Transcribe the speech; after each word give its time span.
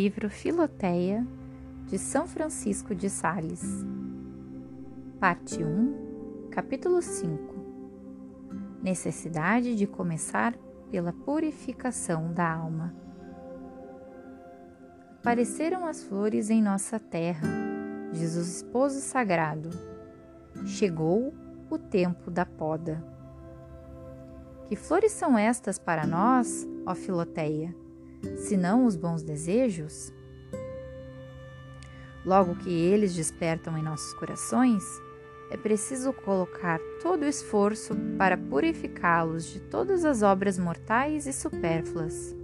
Livro 0.00 0.30
Filoteia, 0.30 1.26
de 1.88 1.98
São 1.98 2.24
Francisco 2.24 2.94
de 2.94 3.10
Sales. 3.10 3.84
Parte 5.18 5.60
1, 5.60 6.50
Capítulo 6.52 7.02
5 7.02 8.78
Necessidade 8.80 9.74
de 9.74 9.88
começar 9.88 10.54
pela 10.88 11.12
purificação 11.12 12.32
da 12.32 12.48
alma. 12.48 12.94
Apareceram 15.18 15.84
as 15.84 16.04
flores 16.04 16.48
em 16.48 16.62
nossa 16.62 17.00
terra, 17.00 17.48
diz 18.12 18.36
o 18.36 18.42
esposo 18.42 19.00
sagrado. 19.00 19.70
Chegou 20.64 21.34
o 21.68 21.76
tempo 21.76 22.30
da 22.30 22.46
poda. 22.46 23.04
Que 24.68 24.76
flores 24.76 25.10
são 25.10 25.36
estas 25.36 25.76
para 25.76 26.06
nós, 26.06 26.64
ó 26.86 26.94
Filoteia? 26.94 27.87
Senão 28.36 28.86
os 28.86 28.96
bons 28.96 29.22
desejos? 29.22 30.12
Logo 32.24 32.56
que 32.56 32.70
eles 32.70 33.14
despertam 33.14 33.78
em 33.78 33.82
nossos 33.82 34.12
corações, 34.14 34.82
é 35.50 35.56
preciso 35.56 36.12
colocar 36.12 36.78
todo 37.02 37.22
o 37.22 37.28
esforço 37.28 37.96
para 38.18 38.36
purificá-los 38.36 39.46
de 39.46 39.60
todas 39.60 40.04
as 40.04 40.22
obras 40.22 40.58
mortais 40.58 41.26
e 41.26 41.32
supérfluas. 41.32 42.36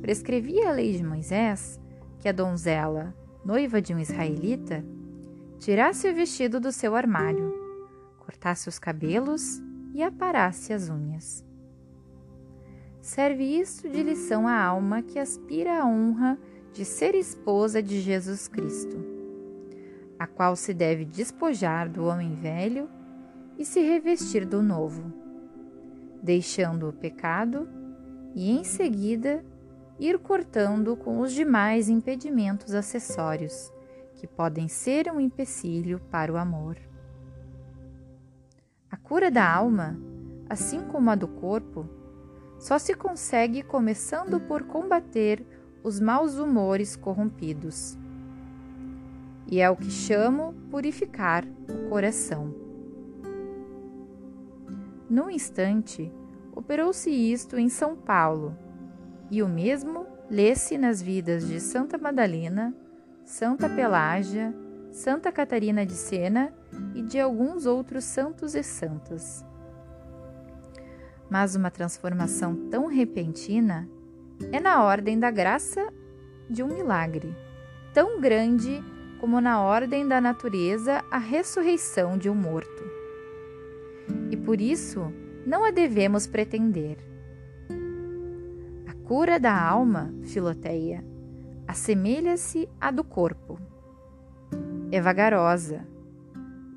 Prescrevia 0.00 0.70
a 0.70 0.72
lei 0.72 0.96
de 0.96 1.04
Moisés 1.04 1.80
que 2.18 2.28
a 2.28 2.32
donzela, 2.32 3.14
noiva 3.44 3.80
de 3.80 3.94
um 3.94 4.00
israelita, 4.00 4.84
tirasse 5.60 6.10
o 6.10 6.14
vestido 6.14 6.58
do 6.58 6.72
seu 6.72 6.96
armário, 6.96 7.54
cortasse 8.18 8.68
os 8.68 8.80
cabelos 8.80 9.62
e 9.94 10.02
aparasse 10.02 10.72
as 10.72 10.88
unhas. 10.88 11.44
Serve 13.02 13.42
isto 13.42 13.88
de 13.88 14.00
lição 14.00 14.46
à 14.46 14.62
alma 14.62 15.02
que 15.02 15.18
aspira 15.18 15.82
à 15.82 15.84
honra 15.84 16.38
de 16.72 16.84
ser 16.84 17.16
esposa 17.16 17.82
de 17.82 18.00
Jesus 18.00 18.46
Cristo, 18.46 18.96
a 20.16 20.24
qual 20.24 20.54
se 20.54 20.72
deve 20.72 21.04
despojar 21.04 21.88
do 21.88 22.04
homem 22.04 22.32
velho 22.32 22.88
e 23.58 23.64
se 23.64 23.80
revestir 23.80 24.46
do 24.46 24.62
novo, 24.62 25.12
deixando 26.22 26.88
o 26.88 26.92
pecado 26.92 27.68
e, 28.36 28.52
em 28.52 28.62
seguida, 28.62 29.44
ir 29.98 30.16
cortando 30.20 30.96
com 30.96 31.18
os 31.18 31.32
demais 31.32 31.88
impedimentos 31.88 32.72
acessórios 32.72 33.72
que 34.14 34.28
podem 34.28 34.68
ser 34.68 35.10
um 35.10 35.18
empecilho 35.18 35.98
para 36.08 36.32
o 36.32 36.36
amor. 36.36 36.76
A 38.88 38.96
cura 38.96 39.28
da 39.28 39.52
alma, 39.52 39.98
assim 40.48 40.82
como 40.82 41.10
a 41.10 41.16
do 41.16 41.26
corpo, 41.26 42.00
só 42.62 42.78
se 42.78 42.94
consegue 42.94 43.60
começando 43.60 44.38
por 44.38 44.62
combater 44.62 45.44
os 45.82 45.98
maus 45.98 46.38
humores 46.38 46.94
corrompidos. 46.94 47.98
E 49.48 49.60
é 49.60 49.68
o 49.68 49.74
que 49.74 49.90
chamo 49.90 50.54
purificar 50.70 51.44
o 51.44 51.88
coração. 51.88 52.54
Num 55.10 55.28
instante, 55.28 56.12
operou-se 56.54 57.10
isto 57.10 57.58
em 57.58 57.68
São 57.68 57.96
Paulo, 57.96 58.56
e 59.28 59.42
o 59.42 59.48
mesmo 59.48 60.06
lê-se 60.30 60.78
nas 60.78 61.02
vidas 61.02 61.48
de 61.48 61.58
Santa 61.58 61.98
Madalena, 61.98 62.72
Santa 63.24 63.68
Pelágia, 63.68 64.54
Santa 64.92 65.32
Catarina 65.32 65.84
de 65.84 65.94
Sena 65.94 66.54
e 66.94 67.02
de 67.02 67.18
alguns 67.18 67.66
outros 67.66 68.04
santos 68.04 68.54
e 68.54 68.62
santas 68.62 69.44
mas 71.32 71.56
uma 71.56 71.70
transformação 71.70 72.54
tão 72.68 72.88
repentina 72.88 73.88
é 74.52 74.60
na 74.60 74.84
ordem 74.84 75.18
da 75.18 75.30
graça 75.30 75.90
de 76.46 76.62
um 76.62 76.68
milagre, 76.68 77.34
tão 77.94 78.20
grande 78.20 78.84
como 79.18 79.40
na 79.40 79.62
ordem 79.62 80.06
da 80.06 80.20
natureza 80.20 81.02
a 81.10 81.16
ressurreição 81.16 82.18
de 82.18 82.28
um 82.28 82.34
morto. 82.34 82.84
E 84.30 84.36
por 84.36 84.60
isso 84.60 85.10
não 85.46 85.64
a 85.64 85.70
devemos 85.70 86.26
pretender. 86.26 86.98
A 88.86 88.92
cura 89.08 89.40
da 89.40 89.58
alma, 89.58 90.12
Filoteia, 90.24 91.02
assemelha-se 91.66 92.68
à 92.78 92.90
do 92.90 93.02
corpo. 93.02 93.58
É 94.90 95.00
vagarosa, 95.00 95.88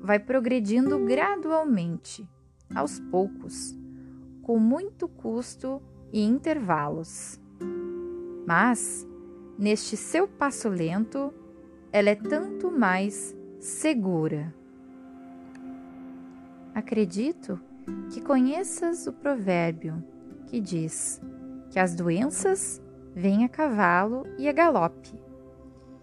vai 0.00 0.18
progredindo 0.18 0.98
gradualmente, 1.00 2.26
aos 2.74 2.98
poucos, 2.98 3.76
com 4.46 4.60
muito 4.60 5.08
custo 5.08 5.82
e 6.12 6.22
intervalos. 6.22 7.40
Mas, 8.46 9.04
neste 9.58 9.96
seu 9.96 10.28
passo 10.28 10.68
lento, 10.68 11.34
ela 11.92 12.10
é 12.10 12.14
tanto 12.14 12.70
mais 12.70 13.34
segura. 13.58 14.54
Acredito 16.72 17.58
que 18.12 18.20
conheças 18.20 19.08
o 19.08 19.12
provérbio 19.12 20.00
que 20.46 20.60
diz 20.60 21.20
que 21.72 21.80
as 21.80 21.96
doenças 21.96 22.80
vêm 23.16 23.44
a 23.44 23.48
cavalo 23.48 24.28
e 24.38 24.48
a 24.48 24.52
galope, 24.52 25.20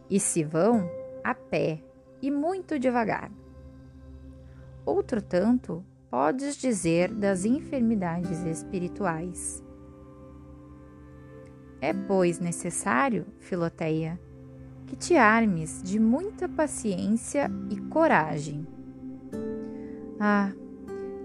e 0.10 0.20
se 0.20 0.44
vão 0.44 0.86
a 1.24 1.34
pé 1.34 1.82
e 2.22 2.30
muito 2.30 2.78
devagar. 2.78 3.32
Outro 4.86 5.22
tanto 5.22 5.82
podes 6.14 6.56
dizer 6.58 7.12
das 7.12 7.44
enfermidades 7.44 8.44
espirituais. 8.44 9.64
É, 11.82 11.92
pois, 11.92 12.40
necessário, 12.40 13.26
Filoteia, 13.40 14.22
que 14.86 14.96
te 14.96 15.16
armes 15.16 15.82
de 15.82 16.00
muita 16.00 16.48
paciência 16.48 17.50
e 17.68 17.78
coragem. 17.90 18.64
Ah, 20.20 20.52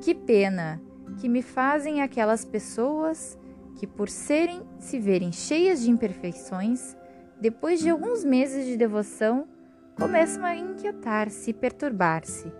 que 0.00 0.14
pena 0.14 0.80
que 1.20 1.28
me 1.28 1.42
fazem 1.42 2.00
aquelas 2.00 2.46
pessoas 2.46 3.38
que, 3.76 3.86
por 3.86 4.08
serem 4.08 4.62
se 4.78 4.98
verem 4.98 5.32
cheias 5.32 5.82
de 5.82 5.90
imperfeições, 5.90 6.96
depois 7.38 7.78
de 7.80 7.90
alguns 7.90 8.24
meses 8.24 8.64
de 8.64 8.74
devoção, 8.74 9.46
começam 9.98 10.46
a 10.46 10.56
inquietar-se 10.56 11.50
e 11.50 11.52
perturbar-se 11.52 12.50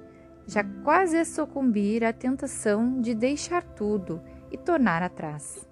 já 0.48 0.64
quase 0.82 1.18
a 1.18 1.26
sucumbir 1.26 2.02
à 2.02 2.12
tentação 2.12 3.02
de 3.02 3.14
deixar 3.14 3.62
tudo 3.62 4.18
e 4.50 4.56
tornar 4.56 5.02
atrás. 5.02 5.68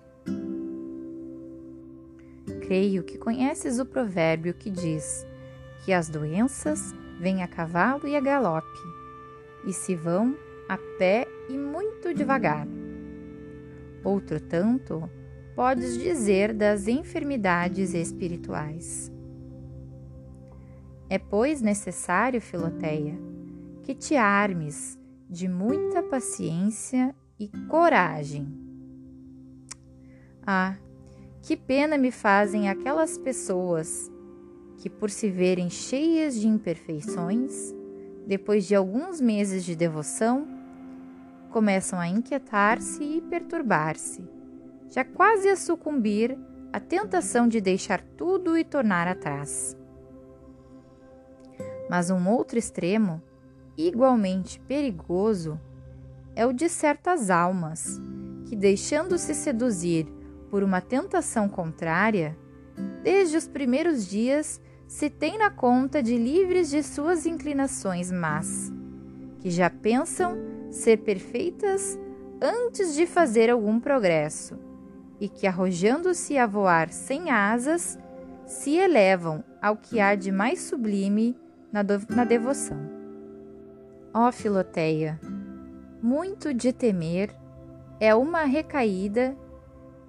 Creio 2.60 3.02
que 3.02 3.16
conheces 3.16 3.78
o 3.78 3.86
provérbio 3.86 4.52
que 4.52 4.70
diz 4.70 5.26
que 5.84 5.94
as 5.94 6.10
doenças 6.10 6.94
vêm 7.18 7.42
a 7.42 7.48
cavalo 7.48 8.06
e 8.06 8.14
a 8.14 8.20
galope, 8.20 8.66
e 9.66 9.72
se 9.72 9.94
vão 9.94 10.36
a 10.68 10.76
pé 10.98 11.26
e 11.48 11.56
muito 11.56 12.12
devagar. 12.12 12.68
Outro 14.04 14.38
tanto 14.38 15.08
podes 15.54 15.96
dizer 15.96 16.52
das 16.52 16.86
enfermidades 16.86 17.94
espirituais. 17.94 19.10
É, 21.08 21.18
pois, 21.18 21.62
necessário, 21.62 22.40
Filoteia, 22.40 23.16
que 23.86 23.94
te 23.94 24.16
armes 24.16 24.98
de 25.30 25.46
muita 25.46 26.02
paciência 26.02 27.14
e 27.38 27.46
coragem. 27.68 28.44
Ah, 30.44 30.74
que 31.40 31.56
pena 31.56 31.96
me 31.96 32.10
fazem 32.10 32.68
aquelas 32.68 33.16
pessoas 33.16 34.10
que, 34.78 34.90
por 34.90 35.08
se 35.08 35.30
verem 35.30 35.70
cheias 35.70 36.34
de 36.34 36.48
imperfeições, 36.48 37.72
depois 38.26 38.66
de 38.66 38.74
alguns 38.74 39.20
meses 39.20 39.64
de 39.64 39.76
devoção, 39.76 40.48
começam 41.50 42.00
a 42.00 42.08
inquietar-se 42.08 43.04
e 43.04 43.20
perturbar-se, 43.20 44.28
já 44.88 45.04
quase 45.04 45.48
a 45.48 45.54
sucumbir 45.54 46.36
à 46.72 46.80
tentação 46.80 47.46
de 47.46 47.60
deixar 47.60 48.02
tudo 48.02 48.58
e 48.58 48.64
tornar 48.64 49.06
atrás. 49.06 49.76
Mas 51.88 52.10
um 52.10 52.28
outro 52.28 52.58
extremo 52.58 53.22
igualmente 53.76 54.60
perigoso 54.60 55.60
é 56.34 56.46
o 56.46 56.52
de 56.52 56.68
certas 56.68 57.30
almas 57.30 58.00
que, 58.46 58.54
deixando-se 58.54 59.34
seduzir 59.34 60.06
por 60.50 60.62
uma 60.62 60.80
tentação 60.80 61.48
contrária, 61.48 62.36
desde 63.02 63.36
os 63.36 63.48
primeiros 63.48 64.06
dias 64.06 64.60
se 64.86 65.10
têm 65.10 65.38
na 65.38 65.50
conta 65.50 66.02
de 66.02 66.16
livres 66.16 66.70
de 66.70 66.82
suas 66.82 67.26
inclinações 67.26 68.12
más, 68.12 68.72
que 69.40 69.50
já 69.50 69.68
pensam 69.68 70.36
ser 70.70 70.98
perfeitas 70.98 71.98
antes 72.40 72.94
de 72.94 73.06
fazer 73.06 73.50
algum 73.50 73.80
progresso, 73.80 74.58
e 75.18 75.28
que, 75.28 75.46
arrojando-se 75.46 76.36
a 76.36 76.46
voar 76.46 76.90
sem 76.90 77.30
asas, 77.30 77.98
se 78.46 78.76
elevam 78.76 79.42
ao 79.60 79.76
que 79.76 79.98
há 79.98 80.14
de 80.14 80.30
mais 80.30 80.60
sublime 80.60 81.36
na, 81.72 81.82
na 82.14 82.24
devoção. 82.24 83.05
Ó 84.18 84.32
Filoteia, 84.32 85.20
muito 86.02 86.54
de 86.54 86.72
temer 86.72 87.36
é 88.00 88.14
uma 88.14 88.44
recaída 88.44 89.36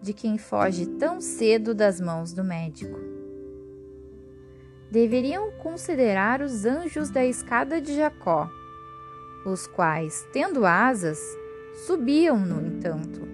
de 0.01 0.13
quem 0.13 0.37
foge 0.37 0.85
tão 0.85 1.19
cedo 1.19 1.75
das 1.75 1.99
mãos 1.99 2.31
do 2.31 2.41
médico. 2.41 2.97
deveriam 4.89 5.51
considerar 5.61 6.41
os 6.41 6.63
anjos 6.63 7.09
da 7.09 7.25
escada 7.25 7.81
de 7.81 7.97
Jacó, 7.97 8.49
os 9.45 9.67
quais, 9.67 10.25
tendo 10.31 10.65
asas, 10.65 11.19
subiam, 11.85 12.39
no 12.39 12.65
entanto, 12.65 13.27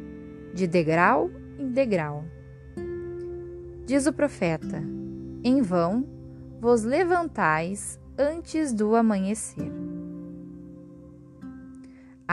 de 0.55 0.65
degrau 0.65 1.29
em 1.59 1.69
degrau. 1.69 2.25
Diz 3.85 4.07
o 4.07 4.11
profeta: 4.11 4.81
Em 5.43 5.61
vão 5.61 6.03
vos 6.59 6.81
levantais 6.81 7.99
antes 8.17 8.73
do 8.73 8.95
amanhecer. 8.95 9.82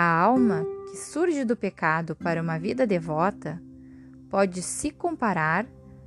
A 0.02 0.18
alma 0.18 0.64
que 0.88 0.96
surge 0.96 1.44
do 1.44 1.54
pecado 1.54 2.16
para 2.16 2.40
uma 2.40 2.58
vida 2.58 2.86
devota 2.86 3.62
pode 4.30 4.62
se 4.62 4.90
comparar 4.90 5.66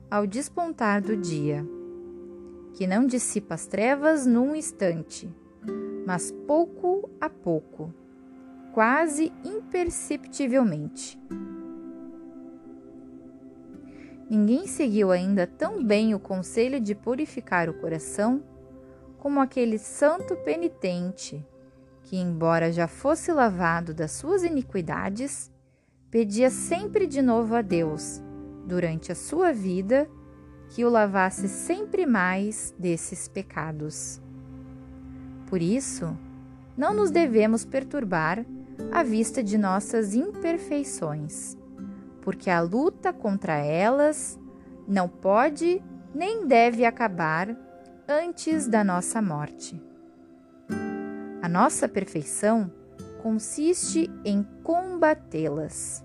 ao 0.09 0.25
despontar 0.25 0.99
do 0.99 1.15
dia, 1.15 1.63
que 2.73 2.87
não 2.87 3.05
dissipa 3.05 3.53
as 3.53 3.67
trevas 3.67 4.25
num 4.25 4.55
instante, 4.55 5.31
mas 6.07 6.31
pouco 6.47 7.07
a 7.21 7.29
pouco, 7.29 7.93
quase 8.73 9.31
imperceptivelmente. 9.45 11.21
Ninguém 14.27 14.65
seguiu 14.65 15.11
ainda 15.11 15.45
tão 15.45 15.83
bem 15.83 16.15
o 16.15 16.19
conselho 16.19 16.79
de 16.79 16.95
purificar 16.95 17.69
o 17.69 17.75
coração 17.75 18.43
como 19.19 19.39
aquele 19.39 19.77
santo 19.77 20.35
penitente 20.37 21.45
que, 22.13 22.17
embora 22.19 22.71
já 22.71 22.87
fosse 22.87 23.31
lavado 23.31 23.91
das 23.91 24.11
suas 24.11 24.43
iniquidades, 24.43 25.51
pedia 26.11 26.51
sempre 26.51 27.07
de 27.07 27.23
novo 27.23 27.55
a 27.55 27.63
Deus, 27.63 28.21
durante 28.67 29.11
a 29.11 29.15
sua 29.15 29.51
vida, 29.51 30.07
que 30.69 30.85
o 30.85 30.91
lavasse 30.91 31.49
sempre 31.49 32.05
mais 32.05 32.71
desses 32.77 33.27
pecados. 33.27 34.21
Por 35.47 35.59
isso, 35.59 36.15
não 36.77 36.93
nos 36.93 37.09
devemos 37.09 37.65
perturbar 37.65 38.45
à 38.91 39.01
vista 39.01 39.41
de 39.41 39.57
nossas 39.57 40.13
imperfeições, 40.13 41.57
porque 42.21 42.51
a 42.51 42.61
luta 42.61 43.11
contra 43.11 43.55
elas 43.55 44.39
não 44.87 45.09
pode 45.09 45.81
nem 46.13 46.45
deve 46.45 46.85
acabar 46.85 47.57
antes 48.07 48.67
da 48.67 48.83
nossa 48.83 49.19
morte. 49.19 49.81
A 51.43 51.49
nossa 51.49 51.89
perfeição 51.89 52.71
consiste 53.21 54.09
em 54.23 54.47
combatê-las. 54.63 56.01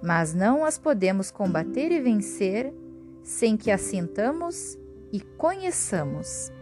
Mas 0.00 0.32
não 0.32 0.64
as 0.64 0.78
podemos 0.78 1.32
combater 1.32 1.90
e 1.90 2.00
vencer 2.00 2.72
sem 3.24 3.56
que 3.56 3.72
as 3.72 3.80
sintamos 3.80 4.78
e 5.12 5.20
conheçamos. 5.20 6.52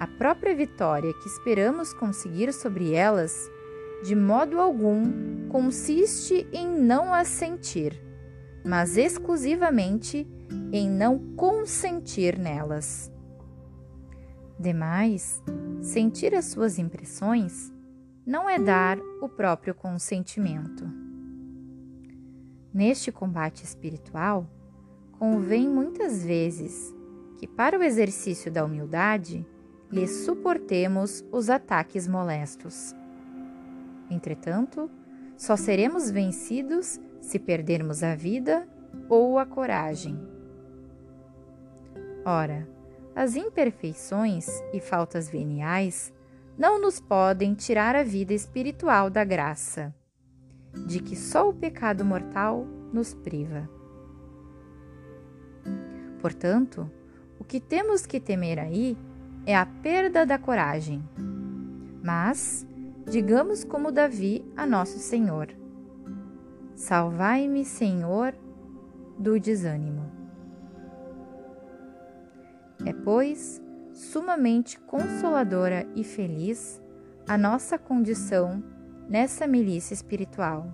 A 0.00 0.06
própria 0.06 0.56
vitória 0.56 1.12
que 1.12 1.28
esperamos 1.28 1.92
conseguir 1.92 2.50
sobre 2.54 2.94
elas, 2.94 3.50
de 4.02 4.16
modo 4.16 4.58
algum, 4.58 5.46
consiste 5.50 6.48
em 6.50 6.66
não 6.66 7.12
as 7.12 7.28
sentir, 7.28 8.02
mas 8.64 8.96
exclusivamente 8.96 10.26
em 10.72 10.88
não 10.88 11.18
consentir 11.36 12.38
nelas. 12.38 13.12
Demais, 14.58 15.40
sentir 15.80 16.34
as 16.34 16.46
suas 16.46 16.78
impressões 16.78 17.72
não 18.26 18.50
é 18.50 18.58
dar 18.58 18.98
o 19.22 19.28
próprio 19.28 19.74
consentimento. 19.74 20.84
Neste 22.74 23.12
combate 23.12 23.64
espiritual, 23.64 24.50
convém 25.12 25.68
muitas 25.68 26.24
vezes 26.24 26.94
que, 27.38 27.46
para 27.46 27.78
o 27.78 27.82
exercício 27.82 28.50
da 28.50 28.64
humildade, 28.64 29.46
lhe 29.90 30.06
suportemos 30.06 31.24
os 31.30 31.48
ataques 31.48 32.08
molestos. 32.08 32.94
Entretanto, 34.10 34.90
só 35.36 35.56
seremos 35.56 36.10
vencidos 36.10 37.00
se 37.20 37.38
perdermos 37.38 38.02
a 38.02 38.14
vida 38.14 38.68
ou 39.08 39.38
a 39.38 39.46
coragem. 39.46 40.18
Ora, 42.24 42.68
as 43.18 43.34
imperfeições 43.34 44.46
e 44.72 44.78
faltas 44.78 45.28
veniais 45.28 46.14
não 46.56 46.80
nos 46.80 47.00
podem 47.00 47.52
tirar 47.52 47.96
a 47.96 48.04
vida 48.04 48.32
espiritual 48.32 49.10
da 49.10 49.24
graça, 49.24 49.92
de 50.86 51.00
que 51.00 51.16
só 51.16 51.48
o 51.48 51.52
pecado 51.52 52.04
mortal 52.04 52.64
nos 52.92 53.14
priva. 53.14 53.68
Portanto, 56.20 56.88
o 57.40 57.44
que 57.44 57.58
temos 57.58 58.06
que 58.06 58.20
temer 58.20 58.60
aí 58.60 58.96
é 59.44 59.56
a 59.56 59.66
perda 59.66 60.24
da 60.24 60.38
coragem. 60.38 61.02
Mas, 62.00 62.64
digamos 63.04 63.64
como 63.64 63.90
Davi 63.90 64.44
a 64.56 64.64
nosso 64.64 65.00
Senhor: 65.00 65.48
Salvai-me, 66.76 67.64
Senhor, 67.64 68.32
do 69.18 69.40
desânimo. 69.40 70.17
É, 72.84 72.92
pois, 72.92 73.60
sumamente 73.92 74.78
consoladora 74.80 75.86
e 75.94 76.04
feliz 76.04 76.80
a 77.26 77.36
nossa 77.36 77.78
condição 77.78 78.62
nessa 79.08 79.46
milícia 79.46 79.94
espiritual. 79.94 80.72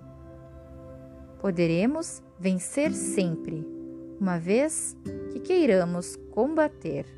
Poderemos 1.39 2.23
vencer 2.39 2.91
sempre, 2.91 3.65
uma 4.19 4.37
vez 4.37 4.95
que 5.31 5.39
queiramos 5.39 6.15
combater. 6.31 7.14